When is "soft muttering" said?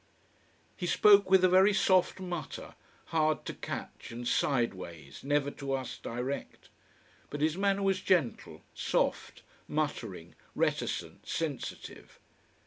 8.73-10.33